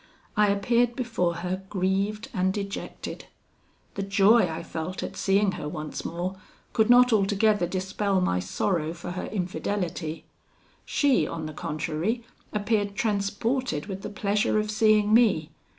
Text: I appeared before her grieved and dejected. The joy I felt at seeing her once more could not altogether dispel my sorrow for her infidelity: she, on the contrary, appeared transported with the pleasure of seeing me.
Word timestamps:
I 0.35 0.47
appeared 0.47 0.95
before 0.95 1.35
her 1.45 1.61
grieved 1.69 2.29
and 2.33 2.51
dejected. 2.51 3.25
The 3.93 4.01
joy 4.01 4.49
I 4.49 4.63
felt 4.63 5.03
at 5.03 5.15
seeing 5.15 5.51
her 5.51 5.69
once 5.69 6.03
more 6.03 6.37
could 6.73 6.89
not 6.89 7.13
altogether 7.13 7.67
dispel 7.67 8.19
my 8.19 8.39
sorrow 8.39 8.95
for 8.95 9.11
her 9.11 9.25
infidelity: 9.27 10.25
she, 10.85 11.27
on 11.27 11.45
the 11.45 11.53
contrary, 11.53 12.23
appeared 12.51 12.95
transported 12.95 13.85
with 13.85 14.01
the 14.01 14.09
pleasure 14.09 14.57
of 14.59 14.71
seeing 14.71 15.13
me. 15.13 15.51